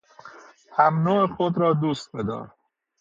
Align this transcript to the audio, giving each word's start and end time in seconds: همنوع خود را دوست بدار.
همنوع 0.77 1.27
خود 1.27 1.57
را 1.57 1.73
دوست 1.73 2.15
بدار. 2.15 2.49